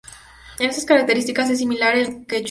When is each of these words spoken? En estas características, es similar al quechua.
En 0.57 0.67
estas 0.71 0.85
características, 0.85 1.51
es 1.51 1.59
similar 1.59 1.93
al 1.95 2.25
quechua. 2.25 2.39